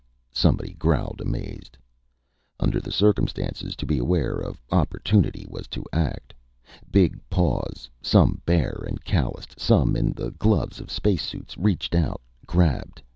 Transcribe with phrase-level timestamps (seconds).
[0.35, 1.77] _"somebody growled, amazed.
[2.59, 6.33] Under the circumstances, to be aware of opportunity was to act.
[6.89, 12.19] Big paws, some bare and calloused, some in the gloves of space suits, reached out,
[12.47, 13.03] grabbed.